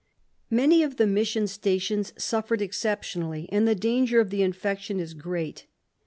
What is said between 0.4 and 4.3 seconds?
Many of the mission stations suffered exceptionally, and the danger